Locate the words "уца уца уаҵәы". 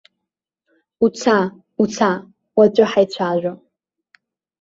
1.05-2.85